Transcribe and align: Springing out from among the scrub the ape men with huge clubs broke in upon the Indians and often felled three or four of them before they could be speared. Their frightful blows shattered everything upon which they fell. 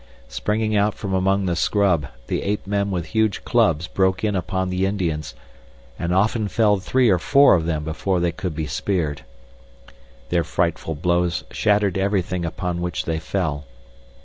Springing 0.29 0.75
out 0.75 0.95
from 0.95 1.13
among 1.13 1.45
the 1.45 1.55
scrub 1.55 2.07
the 2.25 2.41
ape 2.41 2.65
men 2.65 2.89
with 2.89 3.05
huge 3.05 3.45
clubs 3.45 3.85
broke 3.85 4.23
in 4.23 4.35
upon 4.35 4.71
the 4.71 4.83
Indians 4.87 5.35
and 5.99 6.11
often 6.11 6.47
felled 6.47 6.81
three 6.81 7.07
or 7.11 7.19
four 7.19 7.53
of 7.53 7.67
them 7.67 7.83
before 7.83 8.19
they 8.19 8.31
could 8.31 8.55
be 8.55 8.65
speared. 8.65 9.23
Their 10.29 10.43
frightful 10.43 10.95
blows 10.95 11.43
shattered 11.51 11.99
everything 11.99 12.45
upon 12.45 12.81
which 12.81 13.05
they 13.05 13.19
fell. 13.19 13.65